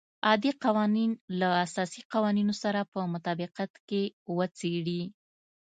[0.27, 4.03] عادي قوانین له اساسي قوانینو سره په مطابقت کې
[4.37, 5.01] وڅېړي.